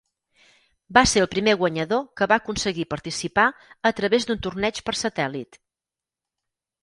Va 0.97 1.01
ser 1.09 1.21
el 1.23 1.27
primer 1.33 1.53
guanyador 1.57 1.99
que 2.21 2.27
va 2.31 2.37
aconseguir 2.41 2.87
participar 2.93 3.45
a 3.89 3.91
través 3.99 4.25
d'un 4.29 4.41
torneig 4.47 4.79
per 4.87 4.95
satèl·lit. 5.03 5.61